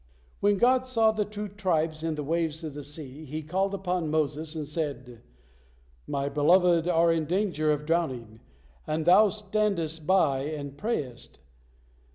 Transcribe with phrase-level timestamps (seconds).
[0.39, 4.09] When God saw the two tribes in the waves of the sea, He called upon
[4.09, 5.21] Moses, and said:
[6.07, 8.39] "My beloved are in danger of drowning,
[8.87, 11.39] and thou standest by and prayest.